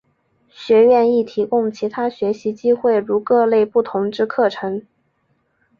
[0.49, 4.83] 学院亦提供其他学习机会如各类不同之课程。